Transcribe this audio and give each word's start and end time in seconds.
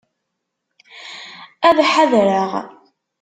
Ad 1.67 1.77
ḥadreɣ. 1.91 2.51